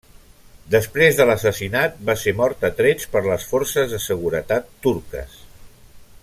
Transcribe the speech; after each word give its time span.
Després 0.75 1.19
de 1.19 1.27
l'assassinat 1.31 1.99
va 2.07 2.15
ser 2.21 2.33
mort 2.39 2.65
a 2.71 2.71
trets 2.79 3.11
per 3.17 3.23
les 3.27 3.45
forces 3.53 3.93
de 3.97 4.01
seguretat 4.07 4.73
turques. 4.87 5.37